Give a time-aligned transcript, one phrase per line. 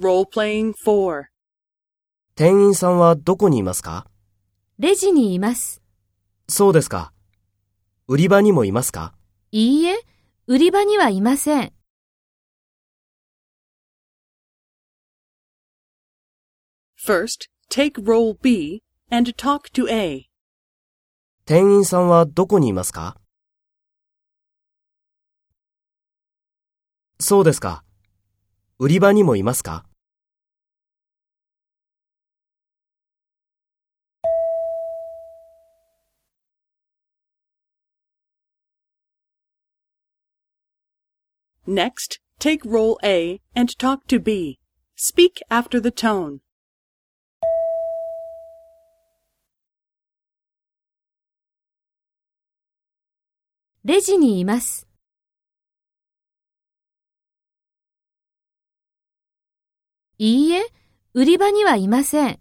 [0.00, 1.24] Role-playing 4.
[2.36, 4.06] 店員さんはどこにいますか？
[4.78, 5.82] レジにいます。
[6.48, 7.12] そうですか。
[8.06, 9.12] 売り場にもいますか？
[9.50, 9.96] いいえ、
[10.46, 11.72] 売り場にはいません。
[17.04, 20.26] First, take role B and talk to A.
[21.44, 23.16] 店員さんはどこにいますか？
[27.18, 27.82] そうですか。
[28.78, 29.84] 売り場にもいますか？
[41.70, 44.58] Next, take role A and talk to B.
[44.96, 46.38] Speak after the tone.
[53.84, 54.88] レジにいます。
[60.16, 60.64] いいえ、
[61.12, 62.40] 売り場にはいません。